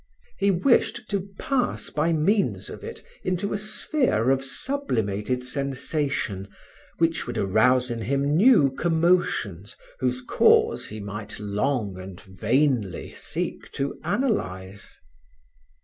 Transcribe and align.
He 0.39 0.49
wished 0.49 1.07
to 1.11 1.29
pass 1.37 1.91
by 1.91 2.11
means 2.11 2.71
of 2.71 2.83
it 2.83 3.03
into 3.23 3.53
a 3.53 3.57
sphere 3.59 4.31
of 4.31 4.43
sublimated 4.43 5.43
sensation 5.45 6.47
which 6.97 7.27
would 7.27 7.37
arouse 7.37 7.91
in 7.91 8.01
him 8.01 8.35
new 8.35 8.71
commotions 8.71 9.75
whose 9.99 10.23
cause 10.23 10.87
he 10.87 10.99
might 10.99 11.39
long 11.39 11.99
and 11.99 12.19
vainly 12.19 13.13
seek 13.13 13.71
to 13.73 13.99
analyze. 14.03 14.97